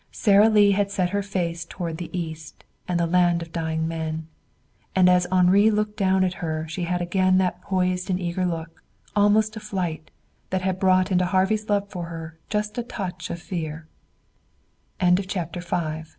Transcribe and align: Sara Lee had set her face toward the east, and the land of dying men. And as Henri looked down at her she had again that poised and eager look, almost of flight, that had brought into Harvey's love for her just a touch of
Sara 0.11 0.49
Lee 0.49 0.71
had 0.71 0.89
set 0.89 1.11
her 1.11 1.21
face 1.21 1.63
toward 1.63 1.99
the 1.99 2.09
east, 2.17 2.63
and 2.87 2.99
the 2.99 3.05
land 3.05 3.43
of 3.43 3.51
dying 3.51 3.87
men. 3.87 4.27
And 4.95 5.07
as 5.07 5.27
Henri 5.31 5.69
looked 5.69 5.95
down 5.95 6.23
at 6.23 6.33
her 6.41 6.65
she 6.67 6.85
had 6.85 7.03
again 7.03 7.37
that 7.37 7.61
poised 7.61 8.09
and 8.09 8.19
eager 8.19 8.43
look, 8.43 8.81
almost 9.15 9.55
of 9.55 9.61
flight, 9.61 10.09
that 10.49 10.63
had 10.63 10.79
brought 10.79 11.11
into 11.11 11.25
Harvey's 11.27 11.69
love 11.69 11.87
for 11.91 12.05
her 12.05 12.39
just 12.49 12.79
a 12.79 12.83
touch 12.83 13.29
of 13.29 13.47